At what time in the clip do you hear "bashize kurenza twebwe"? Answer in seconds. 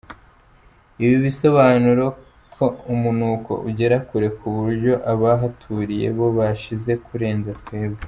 6.37-7.99